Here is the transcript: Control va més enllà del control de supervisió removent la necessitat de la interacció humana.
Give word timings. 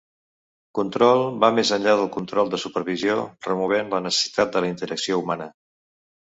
Control 0.77 1.19
va 1.43 1.49
més 1.57 1.71
enllà 1.77 1.93
del 1.99 2.09
control 2.15 2.49
de 2.53 2.59
supervisió 2.63 3.19
removent 3.49 3.93
la 3.97 4.01
necessitat 4.07 4.57
de 4.57 4.65
la 4.67 4.73
interacció 4.73 5.21
humana. 5.23 5.51